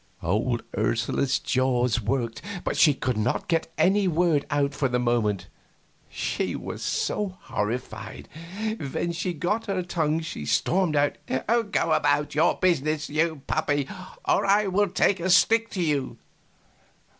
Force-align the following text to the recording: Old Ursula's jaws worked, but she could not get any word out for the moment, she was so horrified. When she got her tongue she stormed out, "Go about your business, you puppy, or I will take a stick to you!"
Old 0.23 0.63
Ursula's 0.75 1.37
jaws 1.37 2.01
worked, 2.01 2.41
but 2.63 2.75
she 2.75 2.95
could 2.95 3.17
not 3.17 3.47
get 3.47 3.71
any 3.77 4.07
word 4.07 4.47
out 4.49 4.73
for 4.73 4.89
the 4.89 4.97
moment, 4.97 5.45
she 6.09 6.55
was 6.55 6.81
so 6.81 7.37
horrified. 7.41 8.27
When 8.93 9.11
she 9.11 9.31
got 9.31 9.67
her 9.67 9.83
tongue 9.83 10.21
she 10.21 10.43
stormed 10.47 10.95
out, 10.95 11.17
"Go 11.27 11.91
about 11.91 12.33
your 12.33 12.55
business, 12.55 13.11
you 13.11 13.43
puppy, 13.45 13.87
or 14.27 14.43
I 14.43 14.65
will 14.65 14.89
take 14.89 15.19
a 15.19 15.29
stick 15.29 15.69
to 15.69 15.81
you!" 15.83 16.17